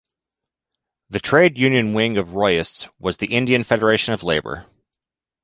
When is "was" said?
2.97-3.17